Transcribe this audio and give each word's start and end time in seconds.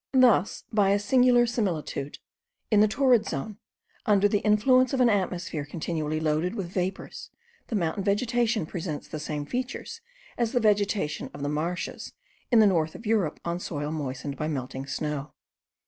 Thus, 0.17 0.63
by 0.73 0.89
a 0.89 0.97
singular 0.97 1.45
similitude, 1.45 2.17
in 2.71 2.79
the 2.79 2.87
torrid 2.87 3.27
zone, 3.27 3.59
under 4.07 4.27
the 4.27 4.39
influence 4.39 4.93
of 4.93 4.99
an 4.99 5.09
atmosphere 5.11 5.63
continually 5.63 6.19
loaded 6.19 6.55
with 6.55 6.71
vapours 6.71 7.29
the 7.67 7.75
mountain 7.75 8.03
vegetation 8.03 8.65
presents 8.65 9.07
the 9.07 9.19
same 9.19 9.45
features 9.45 10.01
as 10.39 10.53
the 10.53 10.59
vegetation 10.59 11.29
of 11.35 11.43
the 11.43 11.49
marshes 11.49 12.13
in 12.49 12.57
the 12.59 12.65
north 12.65 12.95
of 12.95 13.05
Europe 13.05 13.39
on 13.45 13.59
soil 13.59 13.91
moistened 13.91 14.37
by 14.37 14.47
melting 14.47 14.87
snow. 14.87 15.33